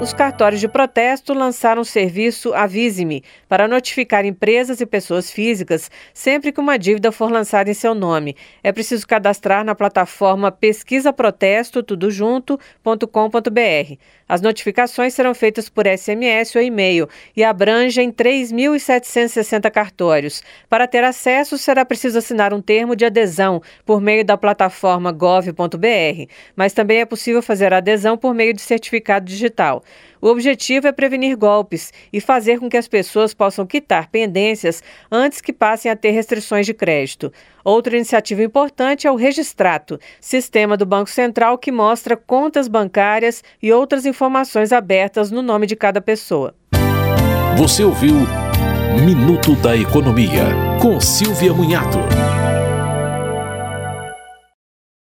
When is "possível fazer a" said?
27.04-27.78